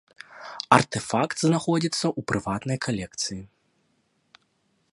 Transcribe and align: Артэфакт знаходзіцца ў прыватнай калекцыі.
Артэфакт 0.77 1.37
знаходзіцца 1.45 2.03
ў 2.07 2.25
прыватнай 2.31 2.77
калекцыі. 2.87 3.39